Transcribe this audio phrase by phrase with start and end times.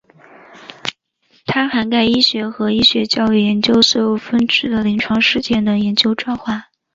[1.45, 6.71] 它涵盖医学和医学教育研究所有分支的临床实践的研究转化。